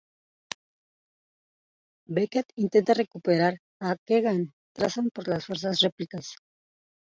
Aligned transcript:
Becket 2.19 2.57
intenta 2.65 2.97
recuperar 3.01 3.53
a 3.91 3.95
Keegan, 4.07 4.43
pero 4.73 4.93
se 4.97 4.99
retrasa 4.99 5.15
por 5.15 5.25
las 5.33 5.45
fuerzas 5.45 5.81
Replicas. 5.89 6.27